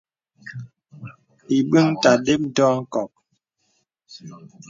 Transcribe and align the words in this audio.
Ìbəŋ 1.57 1.87
ta 2.01 2.11
də́p 2.25 2.41
ndɔ̄ 2.49 2.67
a 2.75 2.79
nkɔk. 2.81 3.11